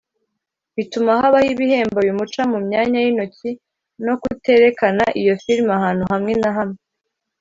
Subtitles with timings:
[0.75, 3.49] bituma habaho ibihembo bimuca mu myanya y’intoki
[4.05, 6.79] no kuterekana iyo filime ahantu hamwe na hamwe